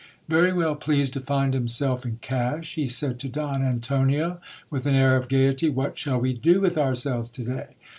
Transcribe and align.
Very 0.27 0.51
well 0.51 0.73
pleased 0.73 1.13
to 1.13 1.19
find 1.21 1.53
himself 1.53 2.07
in 2.07 2.17
cash, 2.21 2.73
he 2.73 2.87
said 2.87 3.19
to 3.19 3.29
Don 3.29 3.61
'Antonio, 3.61 4.39
with 4.71 4.87
an 4.87 4.95
air 4.95 5.15
of 5.15 5.29
gaiety:' 5.29 5.69
What 5.69 5.95
shall 5.95 6.17
we 6.19 6.33
do 6.33 6.59
with 6.59 6.75
ourselves 6.75 7.29
to 7.29 7.43
day? 7.43 7.67